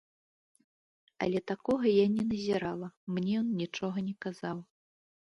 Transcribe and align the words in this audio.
Але 1.25 1.39
такога 1.51 1.85
я 1.91 2.05
не 2.13 2.23
назірала, 2.31 2.87
мне 3.17 3.31
ён 3.41 3.47
нічога 3.61 3.97
не 4.07 4.15
казаў. 4.27 4.57